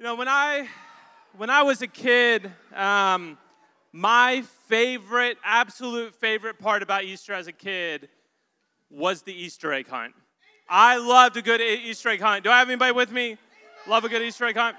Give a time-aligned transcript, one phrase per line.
[0.00, 0.68] You know, when I
[1.36, 3.36] when I was a kid, um,
[3.92, 8.08] my favorite, absolute favorite part about Easter as a kid
[8.90, 10.14] was the Easter egg hunt.
[10.68, 12.44] I loved a good Easter egg hunt.
[12.44, 13.38] Do I have anybody with me?
[13.88, 14.76] Love a good Easter egg hunt.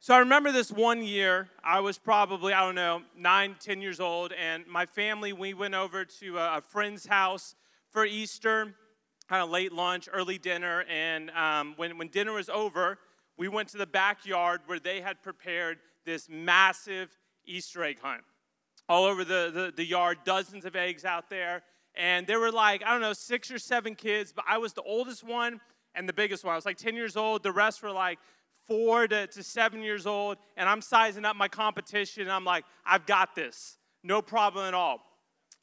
[0.00, 4.00] So I remember this one year, I was probably, I don't know, nine, ten years
[4.00, 7.54] old, and my family, we went over to a friend's house
[7.92, 8.74] for Easter,
[9.28, 12.98] kind of late lunch, early dinner, and um, when, when dinner was over,
[13.40, 17.08] we went to the backyard where they had prepared this massive
[17.46, 18.20] Easter egg hunt.
[18.86, 21.62] All over the, the, the yard, dozens of eggs out there.
[21.94, 24.82] And there were like, I don't know, six or seven kids, but I was the
[24.82, 25.58] oldest one
[25.94, 26.52] and the biggest one.
[26.52, 27.42] I was like 10 years old.
[27.42, 28.18] The rest were like
[28.66, 30.36] four to, to seven years old.
[30.58, 32.28] And I'm sizing up my competition.
[32.28, 33.78] I'm like, I've got this.
[34.02, 35.00] No problem at all.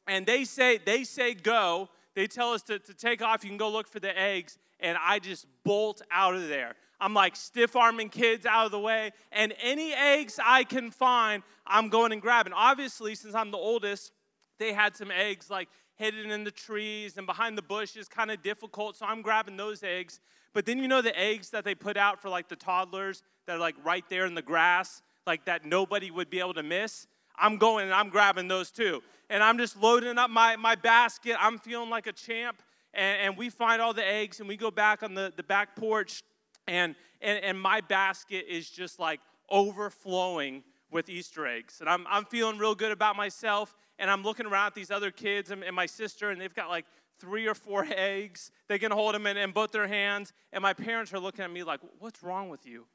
[0.08, 1.90] And they say, they say go.
[2.16, 3.44] They tell us to, to take off.
[3.44, 4.58] You can go look for the eggs.
[4.80, 6.74] And I just bolt out of there.
[7.00, 11.42] I'm like stiff arming kids out of the way, and any eggs I can find,
[11.66, 12.52] I'm going and grabbing.
[12.52, 14.12] Obviously, since I'm the oldest,
[14.58, 18.42] they had some eggs like hidden in the trees and behind the bushes, kind of
[18.42, 20.20] difficult, so I'm grabbing those eggs.
[20.54, 23.56] But then you know the eggs that they put out for like the toddlers that
[23.56, 27.06] are like right there in the grass, like that nobody would be able to miss?
[27.36, 29.02] I'm going and I'm grabbing those too.
[29.30, 31.36] And I'm just loading up my, my basket.
[31.38, 32.62] I'm feeling like a champ.
[32.94, 35.76] And, and we find all the eggs and we go back on the, the back
[35.76, 36.22] porch
[36.68, 41.80] and, and, and my basket is just like overflowing with Easter eggs.
[41.80, 43.74] And I'm, I'm feeling real good about myself.
[43.98, 46.68] And I'm looking around at these other kids and, and my sister, and they've got
[46.68, 46.86] like
[47.18, 48.50] three or four eggs.
[48.68, 50.32] They can hold them in, in both their hands.
[50.52, 52.86] And my parents are looking at me like, What's wrong with you?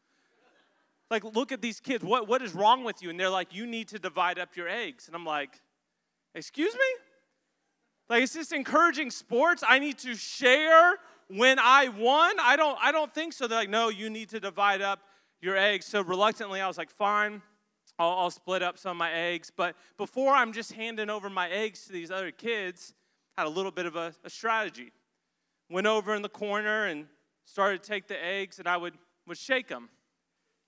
[1.11, 2.03] Like, look at these kids.
[2.03, 3.09] What, what is wrong with you?
[3.09, 5.07] And they're like, You need to divide up your eggs.
[5.07, 5.59] And I'm like,
[6.35, 6.79] Excuse me?
[8.09, 9.63] Like, is this encouraging sports?
[9.67, 10.95] I need to share
[11.27, 12.35] when I won?
[12.41, 13.47] I don't, I don't think so.
[13.47, 14.99] They're like, no, you need to divide up
[15.41, 15.85] your eggs.
[15.85, 17.41] So reluctantly, I was like, fine,
[17.99, 19.51] I'll, I'll split up some of my eggs.
[19.55, 22.94] But before I'm just handing over my eggs to these other kids,
[23.38, 24.91] had a little bit of a, a strategy.
[25.69, 27.07] Went over in the corner and
[27.45, 28.94] started to take the eggs, and I would,
[29.28, 29.89] would shake them,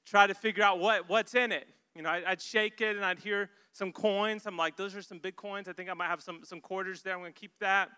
[0.05, 1.67] try to figure out what, what's in it.
[1.95, 4.45] You know, I'd shake it and I'd hear some coins.
[4.45, 5.69] I'm like, those are some big coins.
[5.69, 7.13] I think I might have some, some quarters there.
[7.13, 7.89] I'm going to keep that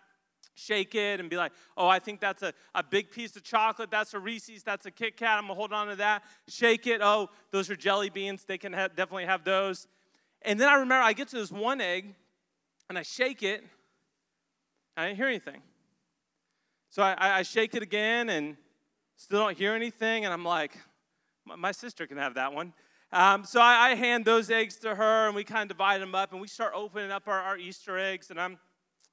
[0.54, 3.90] shake it and be like, oh, I think that's a, a big piece of chocolate.
[3.90, 4.62] That's a Reese's.
[4.62, 5.38] That's a Kit Kat.
[5.38, 6.24] I'm going to hold on to that.
[6.48, 7.00] Shake it.
[7.02, 8.44] Oh, those are jelly beans.
[8.44, 9.86] They can have, definitely have those.
[10.42, 12.14] And then I remember I get to this one egg
[12.88, 13.64] and I shake it.
[14.96, 15.62] I didn't hear anything.
[16.90, 18.56] So I, I shake it again and
[19.16, 20.24] still don't hear anything.
[20.24, 20.76] And I'm like,
[21.44, 22.72] my sister can have that one.
[23.10, 26.14] Um, so I, I, hand those eggs to her and we kind of divide them
[26.14, 28.28] up and we start opening up our, our Easter eggs.
[28.30, 28.58] And I'm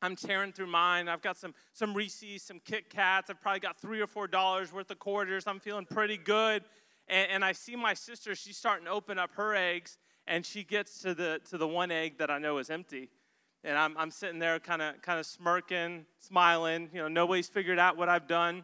[0.05, 1.09] I'm tearing through mine.
[1.09, 3.31] I've got some, some Reese's, some Kit Kats.
[3.31, 5.45] I've probably got three or four dollars worth of quarters.
[5.47, 6.63] I'm feeling pretty good.
[7.07, 10.63] And, and I see my sister, she's starting to open up her eggs, and she
[10.63, 13.09] gets to the, to the one egg that I know is empty.
[13.63, 16.89] And I'm, I'm sitting there kind of kind of smirking, smiling.
[16.93, 18.63] You know, nobody's figured out what I've done.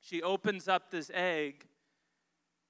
[0.00, 1.66] She opens up this egg,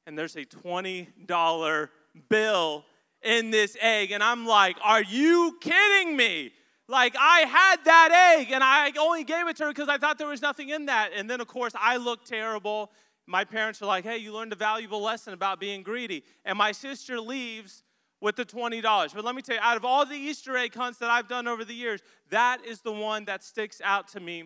[0.07, 1.89] and there's a $20
[2.29, 2.85] bill
[3.23, 4.11] in this egg.
[4.11, 6.53] And I'm like, are you kidding me?
[6.87, 10.19] Like, I had that egg and I only gave it to her because I thought
[10.19, 11.11] there was nothing in that.
[11.15, 12.91] And then, of course, I looked terrible.
[13.27, 16.25] My parents were like, hey, you learned a valuable lesson about being greedy.
[16.45, 17.83] And my sister leaves
[18.21, 18.83] with the $20.
[19.15, 21.49] But let me tell you, out of all the Easter egg hunts that I've done
[21.49, 22.01] over the years,
[22.31, 24.45] that is the one that sticks out to me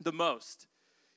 [0.00, 0.66] the most.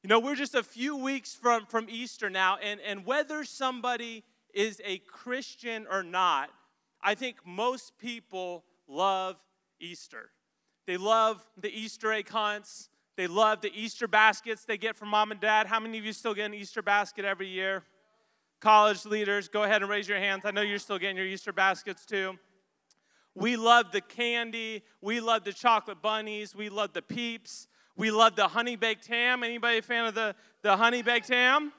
[0.04, 4.24] You know, we're just a few weeks from, from Easter now, and, and whether somebody
[4.54, 6.50] is a Christian or not,
[7.02, 9.36] I think most people love
[9.82, 10.32] Easter.
[10.90, 12.90] They love the Easter egg hunts.
[13.16, 15.68] They love the Easter baskets they get from mom and dad.
[15.68, 17.84] How many of you still get an Easter basket every year?
[18.60, 20.46] College leaders, go ahead and raise your hands.
[20.46, 22.40] I know you're still getting your Easter baskets too.
[23.36, 24.82] We love the candy.
[25.00, 26.56] We love the chocolate bunnies.
[26.56, 27.68] We love the peeps.
[27.96, 29.44] We love the honey baked ham.
[29.44, 30.34] Anybody a fan of the,
[30.64, 31.72] the honey baked ham?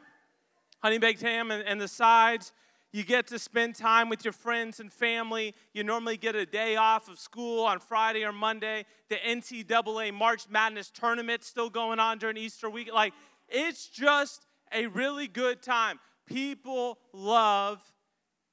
[0.85, 2.53] Honey baked ham and, and the sides.
[2.93, 5.55] You get to spend time with your friends and family.
[5.73, 8.85] You normally get a day off of school on Friday or Monday.
[9.09, 12.93] The NCAA March Madness tournament still going on during Easter week.
[12.93, 13.13] Like,
[13.49, 16.01] it's just a really good time.
[16.27, 17.81] People love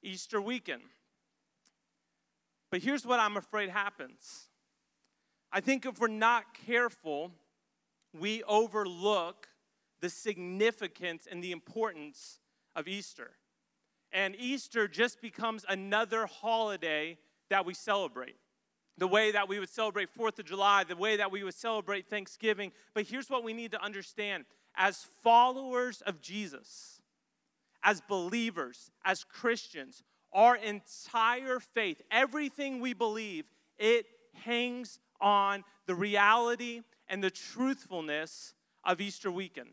[0.02, 0.82] Easter weekend.
[2.70, 4.48] But here's what I'm afraid happens
[5.50, 7.32] I think if we're not careful,
[8.16, 9.48] we overlook
[10.00, 12.38] the significance and the importance
[12.76, 13.32] of Easter
[14.12, 17.18] and Easter just becomes another holiday
[17.50, 18.36] that we celebrate.
[18.96, 22.08] The way that we would celebrate 4th of July, the way that we would celebrate
[22.08, 22.72] Thanksgiving.
[22.94, 24.44] But here's what we need to understand
[24.76, 27.00] as followers of Jesus,
[27.82, 30.02] as believers, as Christians,
[30.32, 33.44] our entire faith, everything we believe,
[33.78, 34.06] it
[34.44, 38.54] hangs on the reality and the truthfulness
[38.84, 39.70] of Easter weekend.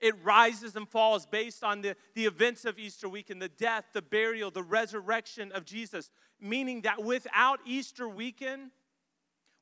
[0.00, 4.02] It rises and falls based on the, the events of Easter weekend, the death, the
[4.02, 6.10] burial, the resurrection of Jesus.
[6.40, 8.70] Meaning that without Easter weekend,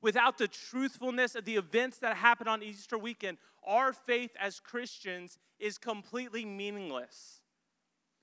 [0.02, 5.38] without the truthfulness of the events that happen on Easter weekend, our faith as Christians
[5.58, 7.40] is completely meaningless.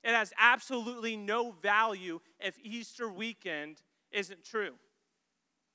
[0.03, 3.81] It has absolutely no value if Easter weekend
[4.11, 4.73] isn't true.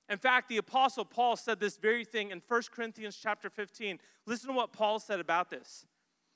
[0.09, 3.99] In fact, the apostle Paul said this very thing in 1 Corinthians chapter 15.
[4.27, 5.85] Listen to what Paul said about this.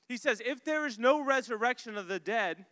[0.07, 2.65] He says, If there is no resurrection of the dead,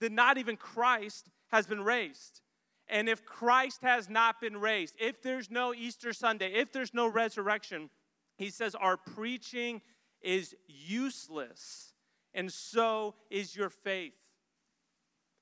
[0.00, 2.40] then not even Christ has been raised.
[2.88, 7.08] And if Christ has not been raised, if there's no Easter Sunday, if there's no
[7.08, 7.90] resurrection,
[8.36, 9.82] he says, Our preaching
[10.22, 11.94] is useless,
[12.34, 14.14] and so is your faith.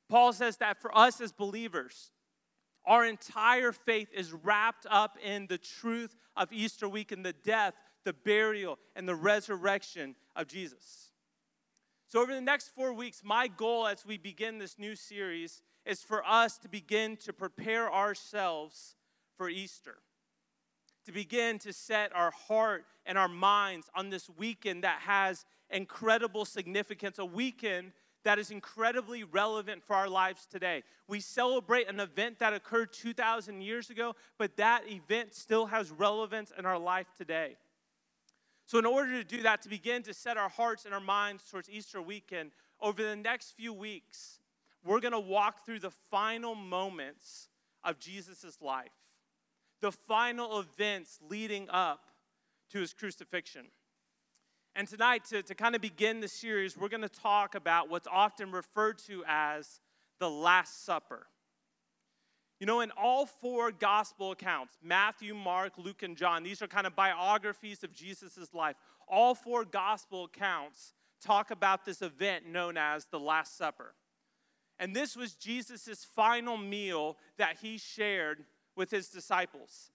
[0.09, 2.11] Paul says that for us as believers,
[2.87, 7.75] our entire faith is wrapped up in the truth of Easter week and the death,
[8.05, 11.13] the burial, and the resurrection of Jesus.
[12.15, 16.01] So, over the next four weeks, my goal as we begin this new series is
[16.01, 18.95] for us to begin to prepare ourselves
[19.37, 19.97] for Easter,
[21.07, 26.45] to begin to set our heart and our minds on this weekend that has incredible
[26.45, 27.91] significance, a weekend
[28.23, 30.85] that is incredibly relevant for our lives today.
[31.09, 36.53] We celebrate an event that occurred 2,000 years ago, but that event still has relevance
[36.57, 37.57] in our life today.
[38.67, 41.45] So, in order to do that, to begin to set our hearts and our minds
[41.51, 44.41] towards Easter weekend, over the next few weeks,
[44.85, 47.49] we're going to walk through the final moments
[47.83, 48.93] of Jesus' life,
[49.81, 52.07] the final events leading up
[52.71, 53.67] to his crucifixion.
[54.75, 58.09] And tonight, to, to kind of begin the series, we're going to talk about what's
[58.11, 59.81] often referred to as
[60.19, 61.27] the Last Supper.
[62.65, 66.87] You know, in all four gospel accounts Matthew, Mark, Luke, and John these are kind
[66.87, 68.75] of biographies of Jesus' life.
[69.07, 73.93] All four gospel accounts talk about this event known as the Last Supper.
[74.79, 78.47] And this was Jesus' final meal that he shared
[78.77, 79.91] with his disciples.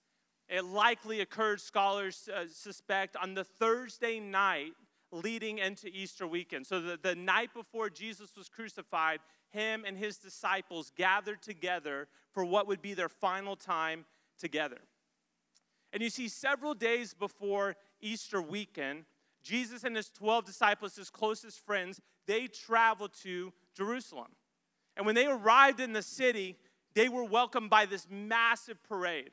[0.48, 4.74] It likely occurred, scholars uh, suspect, on the Thursday night
[5.12, 6.68] leading into Easter weekend.
[6.68, 12.46] So, the, the night before Jesus was crucified, him and his disciples gathered together for
[12.46, 14.06] what would be their final time
[14.40, 14.80] together.
[15.92, 19.06] And you see, several days before Easter weekend,
[19.42, 24.28] Jesus and his 12 disciples, his closest friends, they traveled to Jerusalem.
[24.96, 26.58] And when they arrived in the city,
[26.94, 29.32] they were welcomed by this massive parade.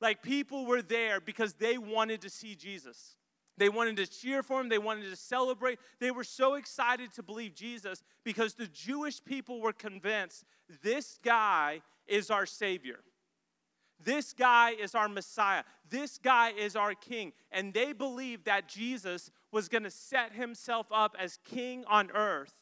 [0.00, 3.16] Like people were there because they wanted to see Jesus.
[3.58, 5.78] They wanted to cheer for him, they wanted to celebrate.
[5.98, 10.44] They were so excited to believe Jesus because the Jewish people were convinced
[10.82, 13.00] this guy is our Savior.
[14.02, 15.64] This guy is our Messiah.
[15.88, 17.32] This guy is our King.
[17.50, 22.54] And they believed that Jesus was going to set himself up as King on earth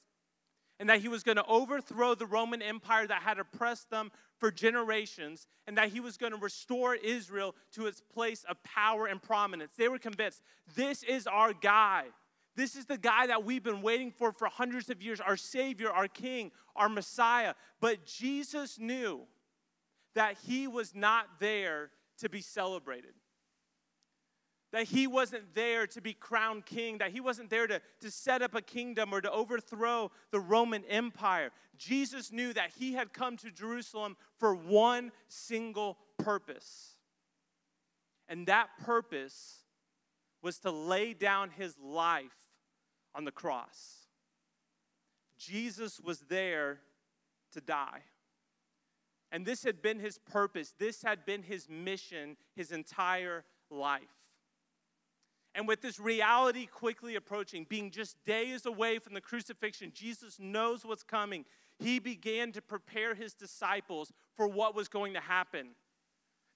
[0.81, 4.50] and that he was going to overthrow the Roman Empire that had oppressed them for
[4.50, 9.23] generations, and that he was going to restore Israel to its place of power and
[9.23, 9.73] prominence.
[9.76, 10.43] They were convinced
[10.75, 12.06] this is our guy.
[12.56, 15.91] This is the guy that we've been waiting for for hundreds of years, our Savior,
[15.91, 17.55] our King, our Messiah.
[17.81, 19.22] But Jesus knew
[20.15, 23.15] that he was not there to be celebrated
[24.75, 28.43] that he wasn't there to be crowned king, that he wasn't there to, to set
[28.43, 31.53] up a kingdom or to overthrow the Roman Empire.
[31.79, 36.94] Jesus knew that he had come to Jerusalem for one single purpose.
[38.29, 39.59] And that purpose
[40.43, 42.51] was to lay down his life
[43.15, 44.09] on the cross.
[45.39, 46.81] Jesus was there
[47.53, 48.01] to die.
[49.34, 54.03] And this had been his purpose, this had been his mission his entire life.
[55.56, 60.86] And with this reality quickly approaching, being just days away from the crucifixion, Jesus knows
[60.86, 61.46] what's coming.
[61.81, 65.70] He began to prepare his disciples for what was going to happen.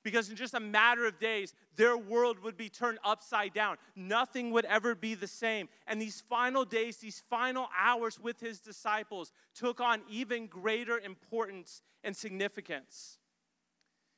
[0.09, 3.77] Because in just a matter of days, their world would be turned upside down.
[3.95, 5.69] Nothing would ever be the same.
[5.87, 11.83] And these final days, these final hours with his disciples took on even greater importance
[12.03, 13.19] and significance.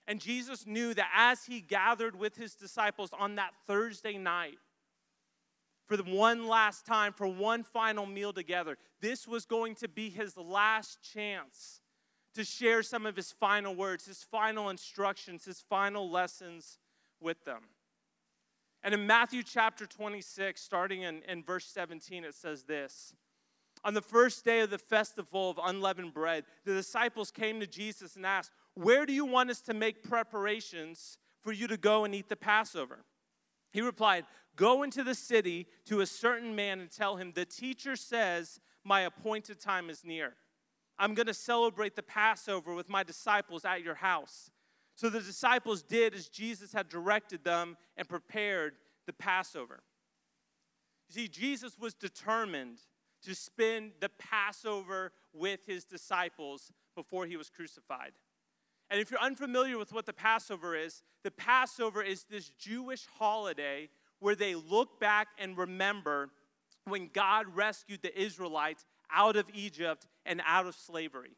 [0.06, 4.58] And Jesus knew that as he gathered with his disciples on that Thursday night,
[5.86, 8.78] for the one last time, for one final meal together.
[9.00, 11.79] This was going to be his last chance
[12.34, 16.78] to share some of his final words, his final instructions, his final lessons
[17.20, 17.62] with them.
[18.82, 23.12] And in Matthew chapter 26, starting in, in verse 17, it says this
[23.84, 28.16] On the first day of the festival of unleavened bread, the disciples came to Jesus
[28.16, 32.14] and asked, Where do you want us to make preparations for you to go and
[32.14, 33.04] eat the Passover?
[33.72, 34.24] He replied,
[34.56, 39.02] Go into the city to a certain man and tell him, The teacher says, My
[39.02, 40.34] appointed time is near.
[41.00, 44.50] I'm going to celebrate the Passover with my disciples at your house.
[44.96, 48.74] So the disciples did as Jesus had directed them and prepared
[49.06, 49.80] the Passover.
[51.08, 52.80] You see, Jesus was determined
[53.22, 58.12] to spend the Passover with his disciples before he was crucified.
[58.90, 63.88] And if you're unfamiliar with what the Passover is, the Passover is this Jewish holiday
[64.18, 66.28] where they look back and remember
[66.84, 71.36] when God rescued the Israelites out of Egypt and out of slavery.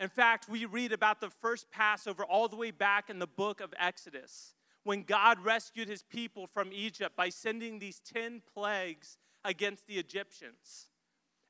[0.00, 3.60] In fact, we read about the first Passover all the way back in the book
[3.60, 9.86] of Exodus when God rescued his people from Egypt by sending these 10 plagues against
[9.86, 10.88] the Egyptians.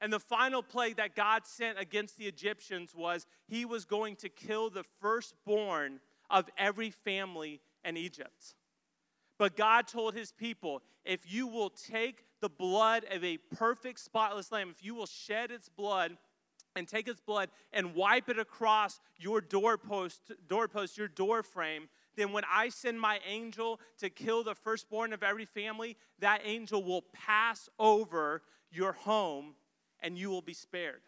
[0.02, 4.28] And the final plague that God sent against the Egyptians was he was going to
[4.28, 8.54] kill the firstborn of every family in Egypt.
[9.38, 14.52] But God told his people, if you will take the blood of a perfect, spotless
[14.52, 16.18] lamb, if you will shed its blood,
[16.76, 22.32] and take its blood and wipe it across your doorpost, doorpost, your door frame, then
[22.32, 27.04] when I send my angel to kill the firstborn of every family, that angel will
[27.12, 29.54] pass over your home
[30.00, 31.02] and you will be spared.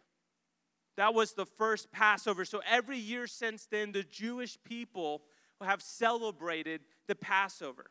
[0.96, 2.44] That was the first Passover.
[2.44, 5.22] So every year since then, the Jewish people
[5.60, 7.86] have celebrated the Passover.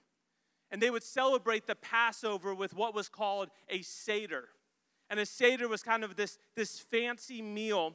[0.69, 4.49] And they would celebrate the Passover with what was called a Seder.
[5.11, 7.93] And a Seder was kind of this, this fancy meal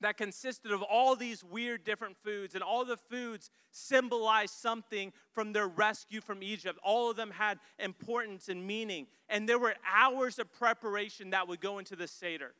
[0.00, 5.52] that consisted of all these weird different foods, and all the foods symbolized something from
[5.52, 6.78] their rescue from Egypt.
[6.84, 11.60] All of them had importance and meaning, and there were hours of preparation that would
[11.60, 12.54] go into the Seder.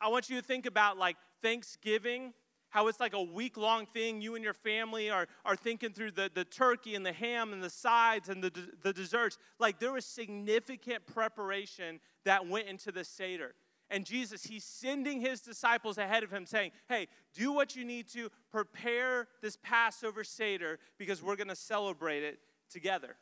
[0.00, 2.34] I want you to think about like Thanksgiving
[2.70, 4.20] how it's like a week long thing.
[4.20, 7.62] You and your family are, are thinking through the, the turkey and the ham and
[7.62, 9.38] the sides and the, the desserts.
[9.58, 13.54] Like there was significant preparation that went into the Seder.
[13.90, 18.06] And Jesus, he's sending his disciples ahead of him saying, Hey, do what you need
[18.12, 22.38] to, prepare this Passover Seder because we're going to celebrate it
[22.70, 23.16] together.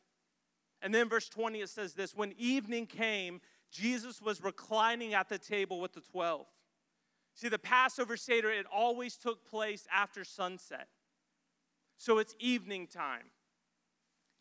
[0.82, 5.38] And then verse 20 it says this When evening came, Jesus was reclining at the
[5.38, 6.46] table with the 12.
[7.36, 10.88] See, the Passover Seder, it always took place after sunset.
[11.98, 13.30] So it's evening time.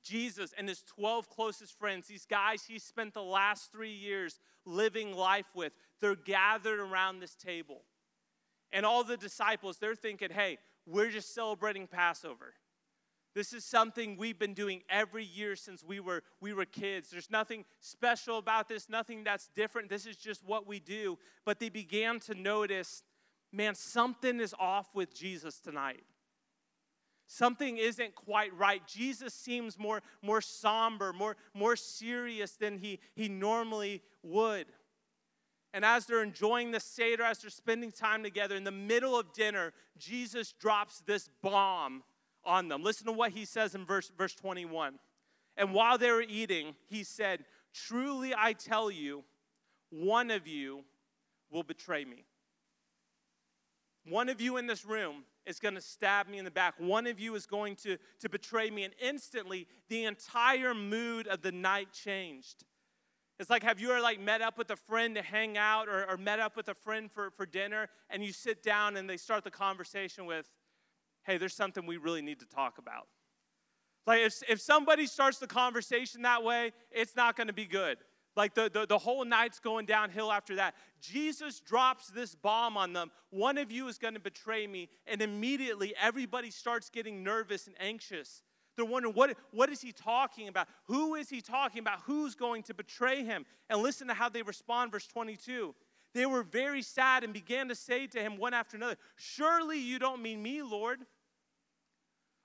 [0.02, 5.14] Jesus and his 12 closest friends, these guys he spent the last three years living
[5.14, 7.82] life with, they're gathered around this table.
[8.72, 12.54] And all the disciples, they're thinking, hey, we're just celebrating Passover.
[13.36, 17.10] This is something we've been doing every year since we were, we were kids.
[17.10, 19.90] There's nothing special about this, nothing that's different.
[19.90, 21.20] This is just what we do.
[21.44, 23.04] But they began to notice
[23.52, 26.04] man, something is off with Jesus tonight.
[27.28, 28.86] Something isn't quite right.
[28.86, 34.68] Jesus seems more, more somber, more, more serious than he, he normally would.
[35.74, 39.34] And as they're enjoying the Seder, as they're spending time together, in the middle of
[39.34, 42.04] dinner, Jesus drops this bomb
[42.46, 42.84] on them.
[42.84, 45.00] Listen to what he says in verse, verse 21.
[45.58, 49.24] And while they were eating, he said, Truly I tell you,
[49.90, 50.84] one of you
[51.50, 52.26] will betray me.
[54.08, 56.76] One of you in this room is going to stab me in the back.
[56.78, 58.84] One of you is going to, to betray me.
[58.84, 62.66] And instantly, the entire mood of the night changed.
[63.40, 66.10] It's like, have you ever like met up with a friend to hang out or,
[66.10, 69.18] or met up with a friend for, for dinner and you sit down and they
[69.18, 70.50] start the conversation with,
[71.26, 73.08] hey, there's something we really need to talk about.
[74.08, 77.98] Like, if, if somebody starts the conversation that way, it's not going to be good.
[78.36, 80.76] Like, the, the, the whole night's going downhill after that.
[81.02, 83.10] Jesus drops this bomb on them.
[83.30, 84.90] One of you is going to betray me.
[85.08, 88.44] And immediately, everybody starts getting nervous and anxious.
[88.76, 90.68] They're wondering, what, what is he talking about?
[90.88, 92.02] Who is he talking about?
[92.06, 93.46] Who's going to betray him?
[93.70, 95.74] And listen to how they respond, verse 22.
[96.14, 99.98] They were very sad and began to say to him one after another, Surely you
[100.00, 101.00] don't mean me, Lord.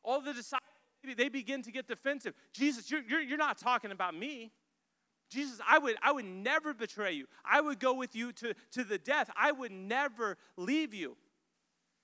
[0.03, 0.67] All the disciples,
[1.17, 2.35] they begin to get defensive.
[2.53, 4.53] Jesus, you're, you're, you're not talking about me.
[5.31, 7.27] Jesus, I would, I would never betray you.
[7.45, 9.31] I would go with you to, to the death.
[9.37, 11.17] I would never leave you.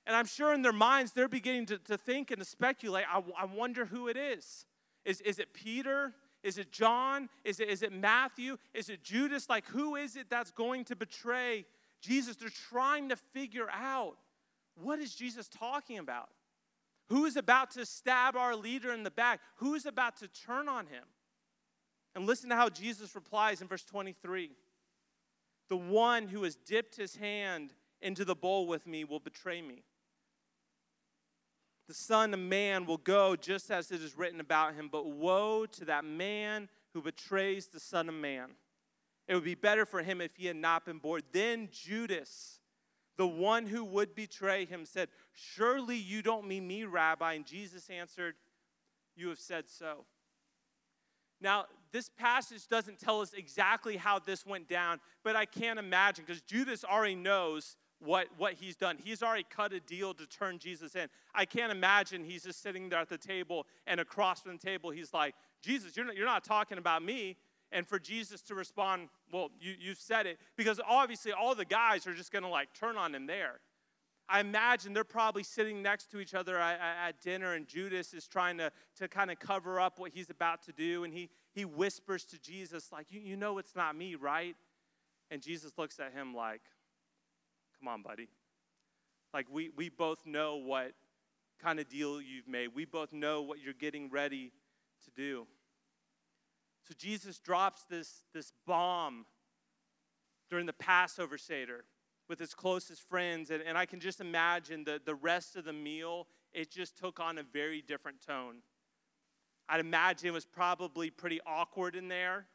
[0.07, 3.05] And I'm sure in their minds, they're beginning to, to think and to speculate.
[3.13, 4.65] I, I wonder who it is.
[5.05, 6.15] Is, is it Peter?
[6.45, 7.29] Is it John?
[7.45, 8.57] Is it, is it Matthew?
[8.73, 9.49] Is it Judas?
[9.49, 11.67] Like, who is it that's going to betray
[12.01, 12.37] Jesus?
[12.37, 14.17] They're trying to figure out
[14.81, 16.29] what is Jesus talking about?
[17.09, 19.41] Who's about to stab our leader in the back?
[19.57, 21.05] Who's about to turn on him?
[22.15, 24.51] And listen to how Jesus replies in verse 23.
[25.69, 29.83] The one who has dipped his hand into the bowl with me will betray me.
[31.89, 35.67] The Son of Man will go just as it is written about him, but woe
[35.67, 38.51] to that man who betrays the Son of Man.
[39.29, 41.23] It would be better for him if he had not been born.
[41.33, 42.56] Then Judas,
[43.17, 47.35] the one who would betray him, said, Surely you don't mean me, Rabbi.
[47.35, 48.35] And Jesus answered,
[49.17, 50.05] You have said so.
[51.41, 56.25] Now, this passage doesn't tell us exactly how this went down, but I can't imagine
[56.27, 58.99] because Judas already knows what, what he's done.
[59.03, 61.09] He's already cut a deal to turn Jesus in.
[61.35, 64.91] I can't imagine he's just sitting there at the table and across from the table,
[64.91, 67.37] he's like, Jesus, you're not, you're not talking about me.
[67.73, 72.07] And for Jesus to respond, well, you, you said it, because obviously all the guys
[72.07, 73.61] are just gonna like turn on him there.
[74.29, 78.27] I imagine they're probably sitting next to each other at, at dinner, and Judas is
[78.27, 81.05] trying to, to kind of cover up what he's about to do.
[81.05, 84.57] And he, he whispers to Jesus, like, you, you know it's not me, right?
[85.31, 86.63] And Jesus looks at him like,
[87.79, 88.29] come on, buddy.
[89.33, 90.93] Like, we, we both know what
[91.63, 94.53] kind of deal you've made, we both know what you're getting ready
[95.05, 95.47] to do.
[96.87, 99.27] So Jesus drops this, this bomb
[100.51, 101.85] during the Passover Seder
[102.29, 103.51] with his closest friends.
[103.51, 107.19] And, and I can just imagine the, the rest of the meal, it just took
[107.19, 108.57] on a very different tone.
[109.69, 112.47] I'd imagine it was probably pretty awkward in there,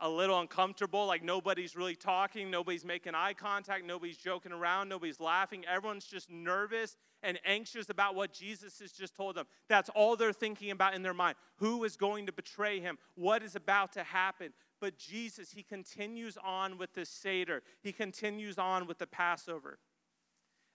[0.00, 5.20] a little uncomfortable, like nobody's really talking, nobody's making eye contact, nobody's joking around, nobody's
[5.20, 5.66] laughing.
[5.66, 9.46] Everyone's just nervous and anxious about what Jesus has just told them.
[9.68, 11.36] That's all they're thinking about in their mind.
[11.56, 12.98] Who is going to betray him?
[13.14, 14.52] What is about to happen?
[14.80, 19.78] But Jesus, he continues on with the Seder, he continues on with the Passover.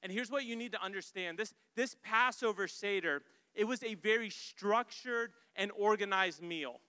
[0.01, 3.21] And here's what you need to understand this, this Passover Seder,
[3.55, 6.81] it was a very structured and organized meal.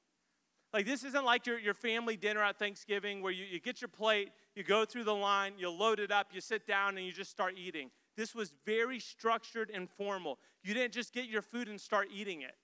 [0.73, 3.89] Like, this isn't like your, your family dinner at Thanksgiving where you, you get your
[3.89, 7.13] plate, you go through the line, you load it up, you sit down, and you
[7.13, 7.91] just start eating.
[8.17, 10.39] This was very structured and formal.
[10.63, 12.55] You didn't just get your food and start eating it.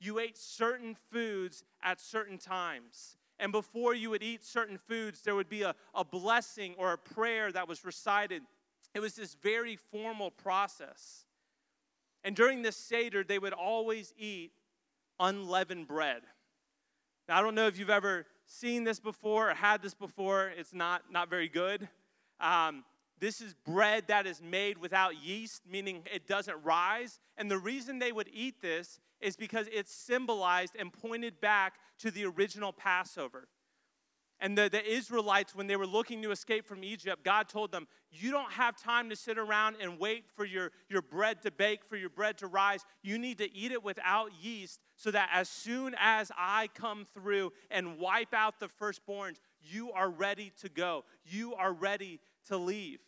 [0.00, 3.16] You ate certain foods at certain times.
[3.38, 6.98] And before you would eat certain foods, there would be a, a blessing or a
[6.98, 8.42] prayer that was recited.
[8.94, 11.24] It was this very formal process.
[12.24, 14.52] And during this Seder, they would always eat
[15.18, 16.22] unleavened bread.
[17.28, 20.52] Now, I don't know if you've ever seen this before or had this before.
[20.56, 21.88] It's not, not very good.
[22.40, 22.84] Um,
[23.22, 27.20] this is bread that is made without yeast, meaning it doesn't rise.
[27.36, 32.10] And the reason they would eat this is because it symbolized and pointed back to
[32.10, 33.46] the original Passover.
[34.40, 37.86] And the, the Israelites, when they were looking to escape from Egypt, God told them,
[38.10, 41.84] You don't have time to sit around and wait for your, your bread to bake,
[41.84, 42.80] for your bread to rise.
[43.04, 47.52] You need to eat it without yeast, so that as soon as I come through
[47.70, 51.04] and wipe out the firstborns, you are ready to go.
[51.24, 52.98] You are ready to leave.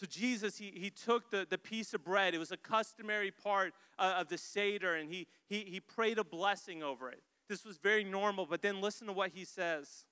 [0.00, 2.32] So Jesus, he, he took the, the piece of bread.
[2.32, 6.24] It was a customary part uh, of the Seder, and he, he, he prayed a
[6.24, 7.22] blessing over it.
[7.50, 10.06] This was very normal, but then listen to what he says.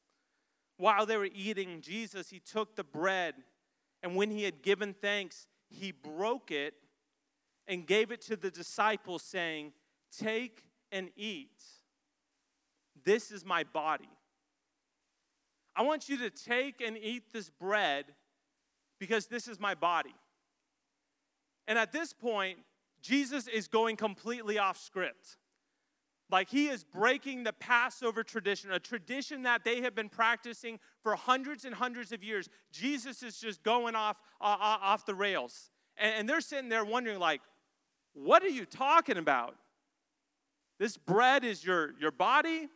[0.76, 3.36] While they were eating, Jesus, he took the bread,
[4.02, 6.74] and when he had given thanks, he broke it
[7.66, 9.72] and gave it to the disciples, saying,
[10.14, 11.62] Take and eat.
[13.06, 14.10] This is my body.
[15.74, 18.04] I want you to take and eat this bread
[18.98, 20.14] because this is my body.
[21.66, 22.58] And at this point,
[23.02, 25.36] Jesus is going completely off script.
[26.30, 31.14] Like he is breaking the Passover tradition, a tradition that they have been practicing for
[31.14, 32.48] hundreds and hundreds of years.
[32.70, 35.70] Jesus is just going off, uh, uh off the rails.
[35.96, 37.40] And, and they're sitting there wondering, like,
[38.12, 39.54] what are you talking about?
[40.78, 42.68] This bread is your, your body?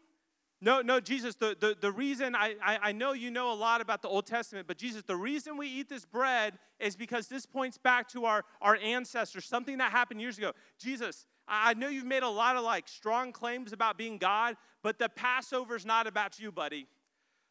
[0.65, 3.81] No, no, Jesus, the, the, the reason, I, I, I know you know a lot
[3.81, 7.45] about the Old Testament, but Jesus, the reason we eat this bread is because this
[7.45, 10.53] points back to our, our ancestors, something that happened years ago.
[10.79, 15.01] Jesus, I know you've made a lot of like strong claims about being God, but
[15.01, 16.87] the Passover's not about you, buddy.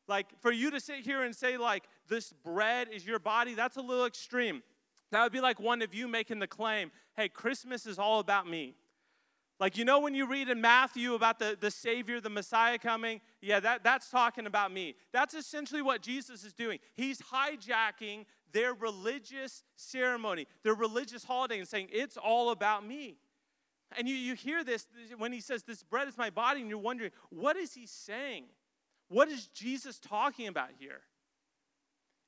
[0.07, 3.75] Like for you to sit here and say, like, this bread is your body, that's
[3.75, 4.63] a little extreme.
[5.11, 8.47] That would be like one of you making the claim, hey, Christmas is all about
[8.47, 8.75] me.
[9.61, 13.21] Like, you know, when you read in Matthew about the, the Savior, the Messiah coming,
[13.43, 14.95] yeah, that, that's talking about me.
[15.13, 16.79] That's essentially what Jesus is doing.
[16.95, 23.19] He's hijacking their religious ceremony, their religious holiday, and saying, it's all about me.
[23.95, 24.87] And you, you hear this
[25.19, 28.45] when he says, This bread is my body, and you're wondering, what is he saying?
[29.09, 31.01] What is Jesus talking about here?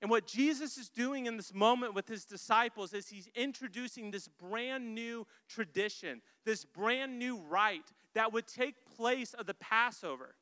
[0.03, 4.27] And what Jesus is doing in this moment with his disciples is he's introducing this
[4.27, 10.35] brand new tradition, this brand new rite that would take place of the Passover.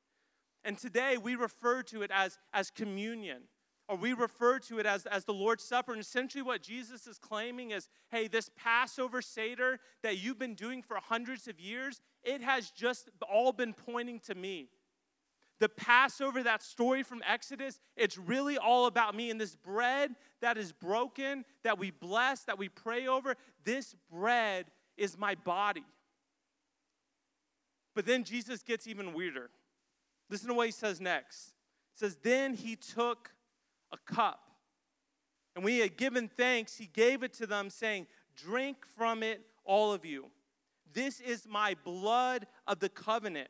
[0.63, 3.43] And today we refer to it as, as communion,
[3.87, 5.91] or we refer to it as, as the Lord's Supper.
[5.91, 10.81] And essentially, what Jesus is claiming is hey, this Passover Seder that you've been doing
[10.81, 14.69] for hundreds of years, it has just all been pointing to me.
[15.61, 19.29] The Passover, that story from Exodus, it's really all about me.
[19.29, 24.65] And this bread that is broken, that we bless, that we pray over, this bread
[24.97, 25.85] is my body.
[27.93, 29.51] But then Jesus gets even weirder.
[30.31, 31.53] Listen to what he says next.
[31.93, 33.31] He says, Then he took
[33.91, 34.49] a cup.
[35.55, 39.41] And when he had given thanks, he gave it to them, saying, Drink from it,
[39.63, 40.31] all of you.
[40.91, 43.49] This is my blood of the covenant,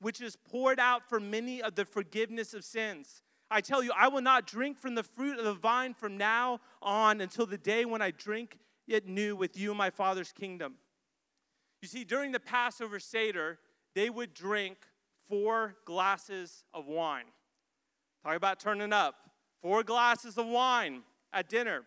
[0.00, 3.22] which is poured out for many of the forgiveness of sins.
[3.50, 6.60] I tell you, I will not drink from the fruit of the vine from now
[6.82, 10.74] on until the day when I drink it new with you in my Father's kingdom.
[11.80, 13.58] You see, during the Passover Seder,
[13.94, 14.76] they would drink
[15.28, 17.26] four glasses of wine.
[18.24, 19.14] Talk about turning up.
[19.62, 21.84] Four glasses of wine at dinner.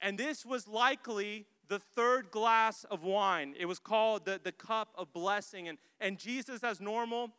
[0.00, 3.54] And this was likely the third glass of wine.
[3.58, 5.68] It was called the, the cup of blessing.
[5.68, 7.30] And, and Jesus, as normal,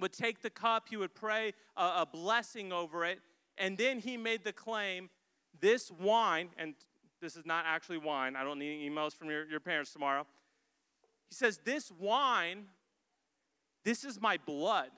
[0.00, 3.20] would take the cup, he would pray a, a blessing over it,
[3.56, 5.08] and then he made the claim
[5.60, 6.74] this wine, and
[7.20, 10.26] this is not actually wine, I don't need emails from your, your parents tomorrow.
[11.28, 12.66] He says, This wine
[13.86, 14.90] this is my blood.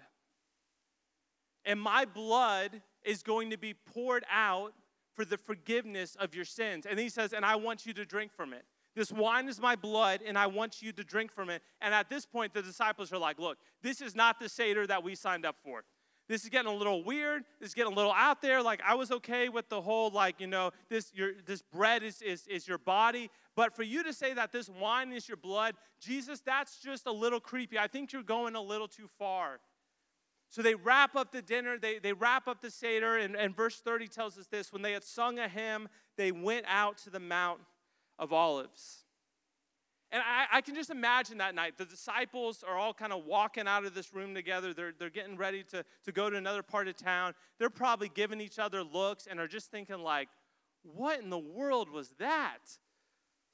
[1.66, 4.72] And my blood is going to be poured out
[5.18, 6.86] for the forgiveness of your sins.
[6.86, 8.64] And he says, And I want you to drink from it.
[8.94, 11.60] This wine is my blood, and I want you to drink from it.
[11.80, 15.02] And at this point, the disciples are like, Look, this is not the Seder that
[15.02, 15.82] we signed up for
[16.28, 17.44] this is getting a little weird.
[17.58, 18.62] This is getting a little out there.
[18.62, 22.20] Like I was okay with the whole, like, you know, this your this bread is,
[22.20, 23.30] is, is your body.
[23.56, 27.12] But for you to say that this wine is your blood, Jesus, that's just a
[27.12, 27.78] little creepy.
[27.78, 29.58] I think you're going a little too far.
[30.50, 33.80] So they wrap up the dinner, they, they wrap up the Seder, and, and verse
[33.80, 37.20] 30 tells us this when they had sung a hymn, they went out to the
[37.20, 37.60] Mount
[38.18, 39.04] of Olives.
[40.10, 41.76] And I, I, can just imagine that night.
[41.76, 44.72] The disciples are all kind of walking out of this room together.
[44.72, 47.34] They're, they're getting ready to, to go to another part of town.
[47.58, 50.28] They're probably giving each other looks and are just thinking, like,
[50.82, 52.58] what in the world was that?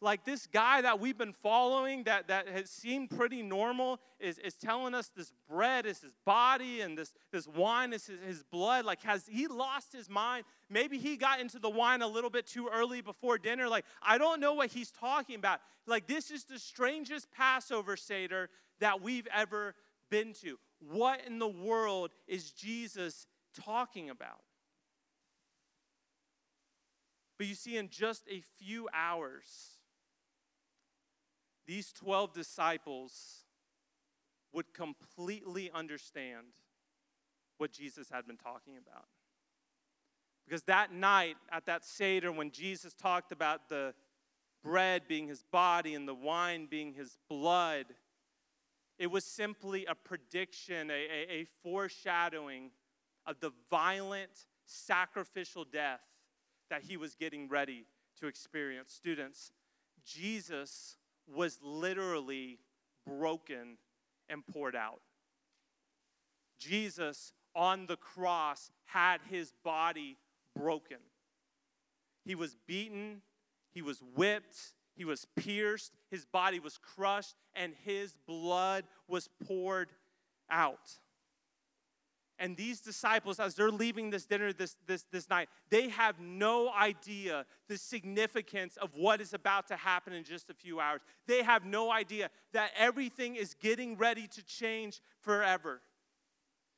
[0.04, 4.54] Like this guy that we've been following that, that has seemed pretty normal is, is
[4.54, 8.84] telling us this bread is his body and this, this wine is his, his blood.
[8.84, 10.44] Like, has he lost his mind?
[10.68, 13.66] Maybe he got into the wine a little bit too early before dinner.
[13.66, 15.60] Like, I don't know what he's talking about.
[15.86, 19.74] Like, this is the strangest Passover Seder that we've ever
[20.10, 20.58] been to.
[20.80, 23.26] What in the world is Jesus
[23.58, 24.42] talking about?
[27.38, 29.73] But you see, in just a few hours,
[31.66, 33.44] these 12 disciples
[34.52, 36.46] would completely understand
[37.58, 39.06] what Jesus had been talking about.
[40.46, 43.94] Because that night at that Seder, when Jesus talked about the
[44.62, 47.86] bread being his body and the wine being his blood,
[48.98, 52.70] it was simply a prediction, a, a, a foreshadowing
[53.26, 56.00] of the violent sacrificial death
[56.70, 57.86] that he was getting ready
[58.20, 58.92] to experience.
[58.92, 59.52] Students,
[60.04, 60.96] Jesus
[61.32, 62.58] was literally
[63.06, 63.78] broken
[64.28, 65.00] and poured out.
[66.58, 70.16] Jesus on the cross had his body
[70.56, 70.98] broken.
[72.24, 73.20] He was beaten,
[73.72, 79.90] he was whipped, he was pierced, his body was crushed, and his blood was poured
[80.50, 80.98] out.
[82.38, 86.70] And these disciples, as they're leaving this dinner this, this, this night, they have no
[86.72, 91.02] idea the significance of what is about to happen in just a few hours.
[91.28, 95.80] They have no idea that everything is getting ready to change forever.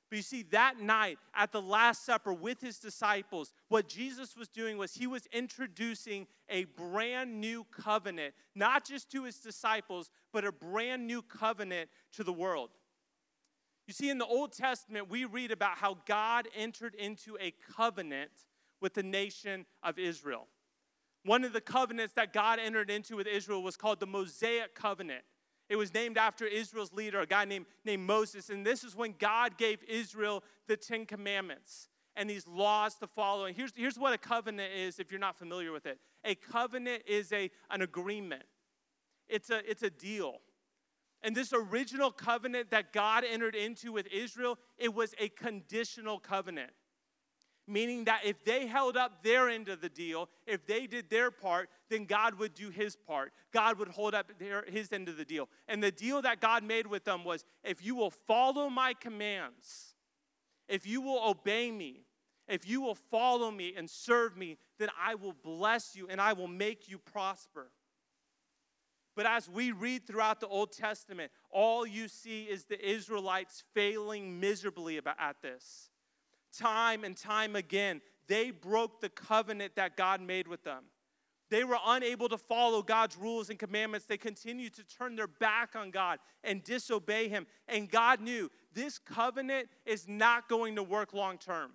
[0.08, 4.48] But you see, that night at the Last Supper with his disciples, what Jesus was
[4.48, 10.44] doing was he was introducing a brand new covenant, not just to his disciples, but
[10.44, 12.70] a brand new covenant to the world.
[13.86, 18.30] You see, in the Old Testament, we read about how God entered into a covenant
[18.80, 20.48] with the nation of Israel.
[21.24, 25.22] One of the covenants that God entered into with Israel was called the Mosaic Covenant.
[25.68, 28.50] It was named after Israel's leader, a guy named, named Moses.
[28.50, 33.44] And this is when God gave Israel the Ten Commandments and these laws to follow.
[33.46, 37.02] And here's, here's what a covenant is if you're not familiar with it a covenant
[37.06, 38.42] is a, an agreement,
[39.28, 40.40] it's a, it's a deal.
[41.22, 46.70] And this original covenant that God entered into with Israel, it was a conditional covenant.
[47.68, 51.32] Meaning that if they held up their end of the deal, if they did their
[51.32, 53.32] part, then God would do his part.
[53.52, 55.48] God would hold up their, his end of the deal.
[55.66, 59.96] And the deal that God made with them was if you will follow my commands,
[60.68, 62.04] If you will obey me,
[62.48, 66.32] if you will follow me and serve me, then I will bless you and I
[66.32, 67.70] will make you prosper.
[69.16, 74.38] But as we read throughout the Old Testament, all you see is the Israelites failing
[74.38, 75.88] miserably about, at this.
[76.56, 80.84] Time and time again, they broke the covenant that God made with them.
[81.48, 84.06] They were unable to follow God's rules and commandments.
[84.06, 87.46] They continued to turn their back on God and disobey Him.
[87.68, 91.72] And God knew this covenant is not going to work long term.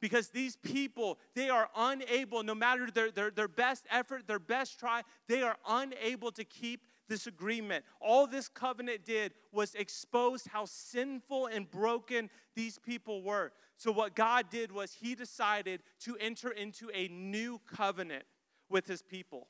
[0.00, 4.78] Because these people, they are unable, no matter their, their, their best effort, their best
[4.78, 7.84] try, they are unable to keep this agreement.
[8.00, 13.52] All this covenant did was expose how sinful and broken these people were.
[13.76, 18.24] So, what God did was He decided to enter into a new covenant
[18.70, 19.48] with His people.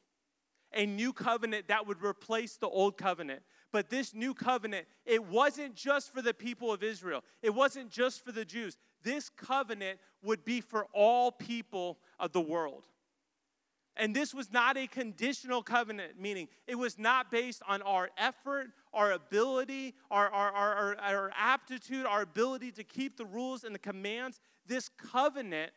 [0.73, 3.43] A new covenant that would replace the old covenant.
[3.73, 8.25] But this new covenant, it wasn't just for the people of Israel, it wasn't just
[8.25, 8.77] for the Jews.
[9.03, 12.87] This covenant would be for all people of the world.
[13.96, 18.68] And this was not a conditional covenant, meaning it was not based on our effort,
[18.94, 23.80] our ability, our, our, our, our, aptitude, our ability to keep the rules and the
[23.80, 24.40] commands.
[24.66, 25.72] This covenant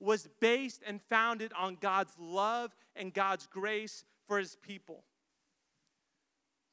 [0.00, 5.04] was based and founded on God's love and God's grace for his people.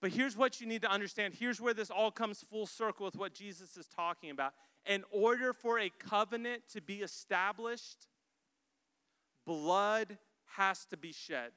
[0.01, 1.33] But here's what you need to understand.
[1.33, 4.53] Here's where this all comes full circle with what Jesus is talking about.
[4.87, 8.07] In order for a covenant to be established,
[9.45, 10.17] blood
[10.55, 11.51] has to be shed.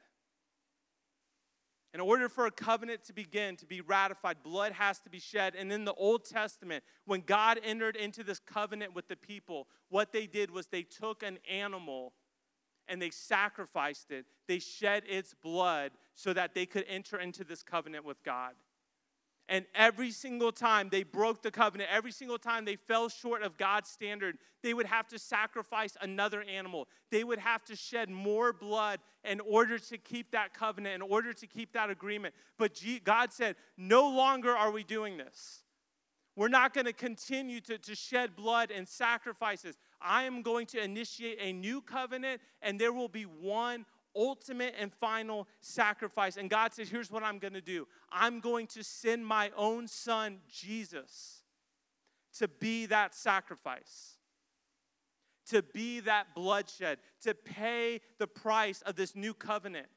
[1.93, 5.55] In order for a covenant to begin, to be ratified, blood has to be shed.
[5.57, 10.13] And in the Old Testament, when God entered into this covenant with the people, what
[10.13, 12.13] they did was they took an animal
[12.87, 14.27] and they sacrificed it.
[14.47, 18.55] They shed its blood so that they could enter into this covenant with God.
[19.51, 23.57] And every single time they broke the covenant, every single time they fell short of
[23.57, 26.87] God's standard, they would have to sacrifice another animal.
[27.11, 31.33] They would have to shed more blood in order to keep that covenant, in order
[31.33, 32.33] to keep that agreement.
[32.59, 35.65] But God said, No longer are we doing this.
[36.37, 39.77] We're not going to continue to, shed blood and sacrifices.
[40.01, 44.93] I am going to initiate a new covenant, and there will be one ultimate and
[44.93, 46.37] final sacrifice.
[46.37, 49.89] And God says, Here's what I'm going to do I'm going to send my own
[49.89, 51.43] son, Jesus,
[52.39, 54.17] to be that sacrifice,
[55.49, 59.89] to be that bloodshed, to pay the price of this new covenant.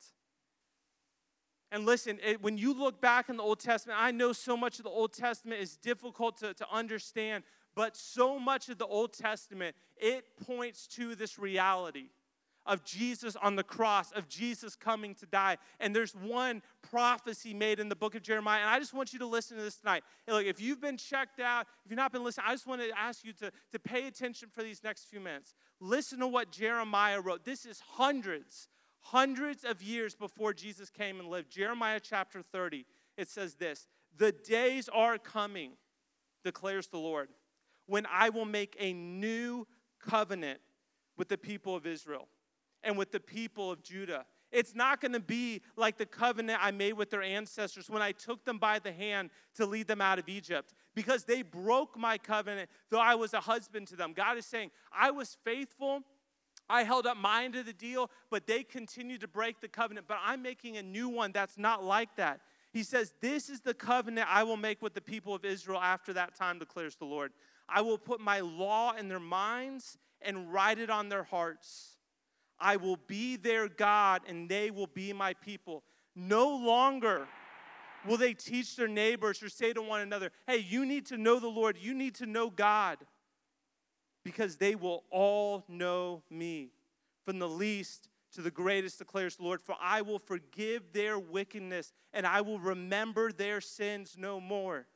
[1.71, 4.77] And listen, it, when you look back in the Old Testament, I know so much
[4.77, 9.11] of the Old Testament is difficult to, to understand, but so much of the Old
[9.11, 12.09] Testament, it points to this reality
[12.65, 15.57] of Jesus on the cross, of Jesus coming to die.
[15.79, 18.61] And there's one prophecy made in the book of Jeremiah.
[18.61, 20.03] And I just want you to listen to this tonight.
[20.27, 22.81] And look, if you've been checked out, if you've not been listening, I just want
[22.81, 25.53] to ask you to, to pay attention for these next few minutes.
[25.79, 27.43] Listen to what Jeremiah wrote.
[27.43, 28.69] This is hundreds,
[29.01, 31.51] hundreds of years before Jesus came and lived.
[31.51, 32.85] Jeremiah chapter 30,
[33.17, 35.71] it says this The days are coming,
[36.43, 37.29] declares the Lord,
[37.87, 39.67] when I will make a new
[39.99, 40.59] covenant
[41.17, 42.27] with the people of Israel
[42.83, 44.25] and with the people of Judah.
[44.51, 48.11] It's not going to be like the covenant I made with their ancestors when I
[48.11, 52.19] took them by the hand to lead them out of Egypt because they broke my
[52.19, 54.13] covenant, though I was a husband to them.
[54.13, 56.01] God is saying, I was faithful.
[56.69, 60.07] I held up my end of the deal, but they continued to break the covenant.
[60.07, 62.41] But I'm making a new one that's not like that.
[62.71, 66.13] He says, This is the covenant I will make with the people of Israel after
[66.13, 67.31] that time, declares the Lord.
[67.67, 71.97] I will put my law in their minds and write it on their hearts.
[72.63, 75.83] I will be their God and they will be my people.
[76.15, 77.27] No longer
[78.07, 81.39] will they teach their neighbors or say to one another, hey, you need to know
[81.39, 82.99] the Lord, you need to know God,
[84.23, 86.69] because they will all know me,
[87.25, 89.61] from the least to the greatest, declares the Lord.
[89.61, 94.87] For I will forgive their wickedness and I will remember their sins no more.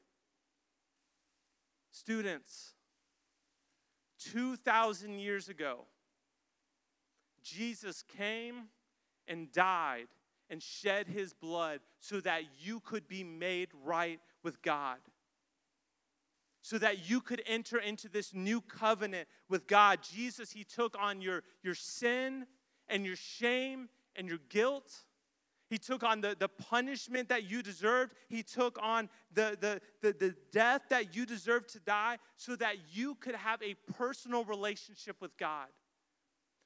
[1.91, 2.73] Students,
[4.19, 5.85] 2,000 years ago,
[7.55, 8.65] Jesus came
[9.27, 10.07] and died
[10.49, 14.97] and shed his blood so that you could be made right with God.
[16.61, 19.99] So that you could enter into this new covenant with God.
[20.01, 22.45] Jesus, he took on your, your sin
[22.89, 24.91] and your shame and your guilt.
[25.69, 28.13] He took on the, the punishment that you deserved.
[28.29, 32.75] He took on the, the, the, the death that you deserved to die so that
[32.91, 35.67] you could have a personal relationship with God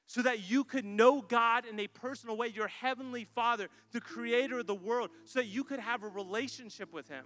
[0.06, 4.58] so that you could know God in a personal way, your heavenly Father, the creator
[4.58, 7.24] of the world, so that you could have a relationship with Him.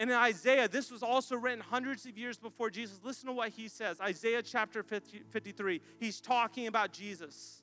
[0.00, 3.00] And in Isaiah, this was also written hundreds of years before Jesus.
[3.04, 5.82] Listen to what he says Isaiah chapter 50, 53.
[5.98, 7.62] He's talking about Jesus.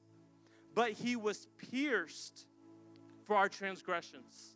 [0.75, 2.45] But he was pierced
[3.25, 4.55] for our transgressions.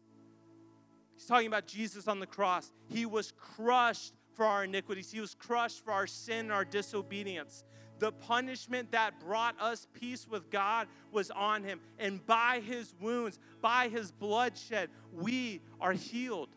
[1.16, 2.72] He's talking about Jesus on the cross.
[2.88, 7.64] He was crushed for our iniquities, he was crushed for our sin and our disobedience.
[8.02, 11.80] The punishment that brought us peace with God was on him.
[12.00, 16.50] And by his wounds, by his bloodshed, we are healed.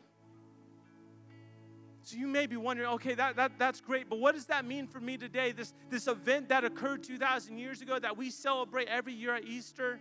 [2.00, 4.86] So you may be wondering, okay, that, that, that's great, but what does that mean
[4.86, 5.52] for me today?
[5.52, 10.00] This, this event that occurred 2,000 years ago that we celebrate every year at Easter.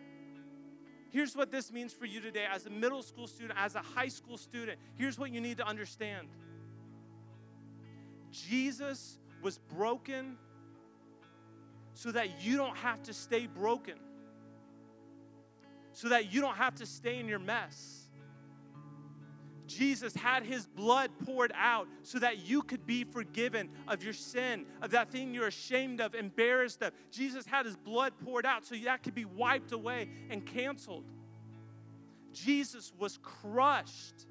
[1.10, 4.08] Here's what this means for you today as a middle school student, as a high
[4.08, 4.79] school student.
[4.95, 6.29] Here's what you need to understand
[8.32, 10.38] Jesus was broken
[11.93, 13.95] so that you don't have to stay broken,
[15.91, 17.99] so that you don't have to stay in your mess.
[19.65, 24.65] Jesus had his blood poured out so that you could be forgiven of your sin,
[24.82, 26.93] of that thing you're ashamed of, embarrassed of.
[27.12, 31.06] Jesus had his blood poured out so that could be wiped away and canceled.
[32.34, 34.25] Jesus was crushed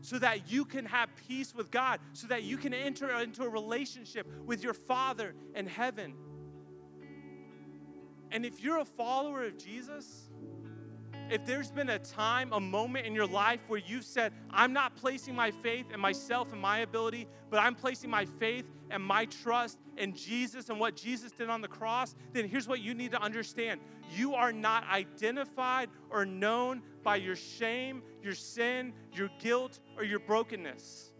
[0.00, 3.48] so that you can have peace with God, so that you can enter into a
[3.48, 6.14] relationship with your Father in heaven.
[8.30, 10.28] And if you're a follower of Jesus,
[11.30, 14.96] if there's been a time, a moment in your life where you've said, I'm not
[14.96, 19.26] placing my faith in myself and my ability, but I'm placing my faith and my
[19.26, 23.10] trust in Jesus and what Jesus did on the cross, then here's what you need
[23.10, 23.80] to understand
[24.16, 30.18] you are not identified or known by your shame, your sin, your guilt, or your
[30.18, 31.12] brokenness.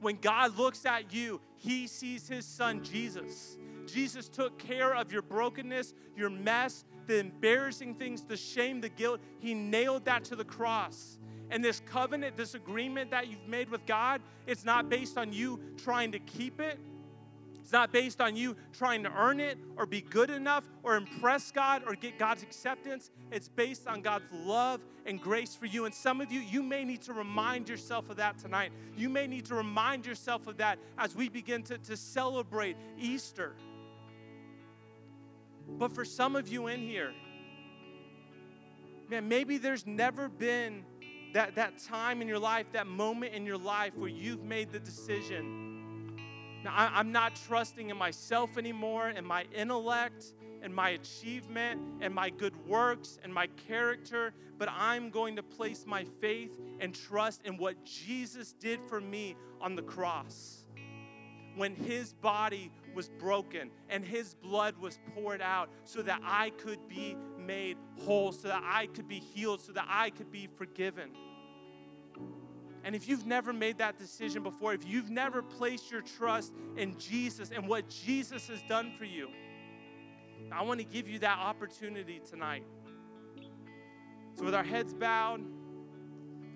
[0.00, 3.56] When God looks at you, He sees His Son, Jesus.
[3.86, 9.20] Jesus took care of your brokenness, your mess, the embarrassing things, the shame, the guilt.
[9.38, 11.18] He nailed that to the cross.
[11.50, 15.60] And this covenant, this agreement that you've made with God, it's not based on you
[15.76, 16.78] trying to keep it.
[17.66, 21.50] It's not based on you trying to earn it or be good enough or impress
[21.50, 23.10] God or get God's acceptance.
[23.32, 25.84] It's based on God's love and grace for you.
[25.84, 28.70] And some of you, you may need to remind yourself of that tonight.
[28.96, 33.56] You may need to remind yourself of that as we begin to, to celebrate Easter.
[35.68, 37.12] But for some of you in here,
[39.08, 40.84] man, maybe there's never been
[41.34, 44.78] that, that time in your life, that moment in your life where you've made the
[44.78, 46.14] decision.
[46.64, 52.14] Now, I, I'm not trusting in myself anymore, and my intellect, and my achievement, and
[52.14, 57.42] my good works, and my character, but I'm going to place my faith and trust
[57.44, 60.64] in what Jesus did for me on the cross
[61.56, 66.88] when his body was broken and his blood was poured out so that I could
[66.88, 71.10] be made whole, so that I could be healed, so that I could be forgiven.
[72.82, 76.98] And if you've never made that decision before, if you've never placed your trust in
[76.98, 79.28] Jesus and what Jesus has done for you,
[80.50, 82.64] I want to give you that opportunity tonight.
[84.34, 85.42] So, with our heads bowed,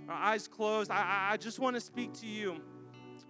[0.08, 2.60] our eyes closed, I, I just want to speak to you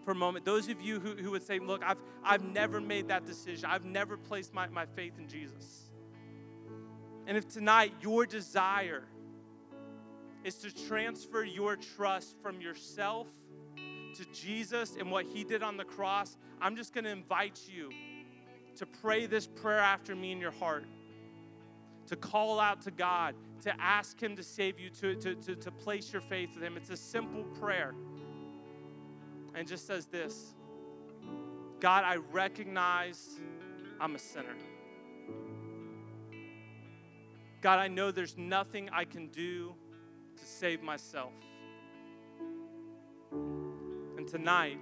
[0.04, 0.44] for a moment.
[0.44, 3.84] Those of you who, who would say, Look, I've, I've never made that decision, I've
[3.84, 5.90] never placed my, my faith in Jesus.
[7.26, 9.04] And if tonight your desire
[10.42, 13.28] is to transfer your trust from yourself
[14.16, 17.90] to Jesus and what he did on the cross, I'm just going to invite you
[18.76, 20.86] to pray this prayer after me in your heart,
[22.06, 25.70] to call out to God, to ask him to save you, to, to, to, to
[25.70, 26.76] place your faith in him.
[26.76, 27.94] It's a simple prayer
[29.54, 30.54] and just says this
[31.80, 33.38] God, I recognize
[34.00, 34.56] I'm a sinner.
[37.60, 39.74] God, I know there's nothing I can do
[40.36, 41.32] to save myself.
[43.30, 44.78] And tonight,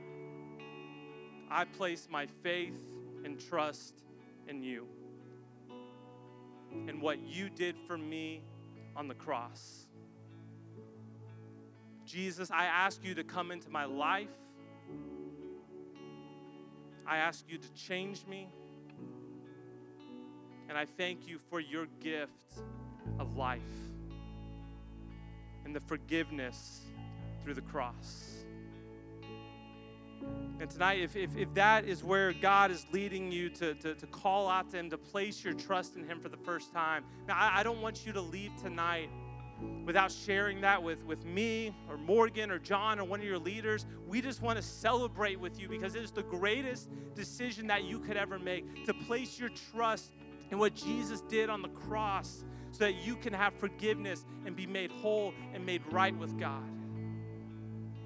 [1.50, 2.80] I place my faith
[3.24, 3.94] and trust
[4.46, 4.86] in you
[6.86, 8.42] and what you did for me
[8.94, 9.86] on the cross.
[12.04, 14.30] Jesus, I ask you to come into my life.
[17.08, 18.48] I ask you to change me.
[20.68, 22.60] And I thank you for your gift
[23.18, 23.62] of life
[25.64, 26.82] and the forgiveness
[27.42, 28.44] through the cross.
[30.60, 34.06] And tonight, if, if, if that is where God is leading you to, to, to
[34.08, 37.38] call out to Him, to place your trust in Him for the first time, now
[37.38, 39.08] I, I don't want you to leave tonight
[39.84, 43.86] without sharing that with, with me or Morgan or John or one of your leaders.
[44.06, 47.98] We just want to celebrate with you because it is the greatest decision that you
[47.98, 50.12] could ever make to place your trust
[50.50, 54.66] in what Jesus did on the cross so that you can have forgiveness and be
[54.66, 56.68] made whole and made right with God.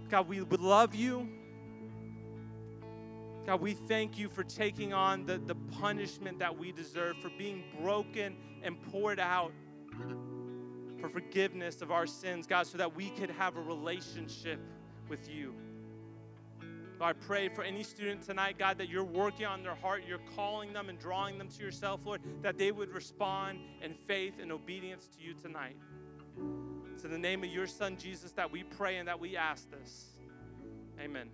[0.09, 1.29] God, we would love you.
[3.47, 7.65] God, we thank you for taking on the, the punishment that we deserve, for being
[7.81, 9.53] broken and poured out
[11.03, 14.61] for forgiveness of our sins, God, so that we could have a relationship
[15.09, 15.53] with you.
[17.01, 20.21] Lord, I pray for any student tonight, God, that you're working on their heart, you're
[20.37, 24.53] calling them and drawing them to yourself, Lord, that they would respond in faith and
[24.53, 25.77] obedience to you tonight.
[26.95, 29.69] It's in the name of your Son, Jesus, that we pray and that we ask
[29.73, 30.13] this.
[31.01, 31.29] Amen.